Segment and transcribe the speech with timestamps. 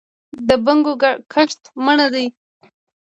[0.47, 0.93] د بنګو
[1.33, 2.25] کښت منع دی؟